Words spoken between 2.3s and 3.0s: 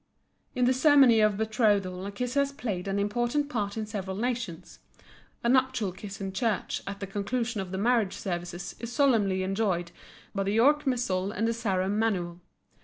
has played an